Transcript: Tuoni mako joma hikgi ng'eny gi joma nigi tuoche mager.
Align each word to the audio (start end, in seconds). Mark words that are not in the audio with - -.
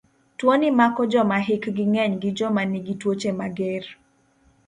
Tuoni 0.37 0.69
mako 0.79 1.01
joma 1.11 1.37
hikgi 1.47 1.83
ng'eny 1.93 2.13
gi 2.21 2.29
joma 2.37 2.61
nigi 2.71 2.93
tuoche 3.01 3.31
mager. 3.39 3.83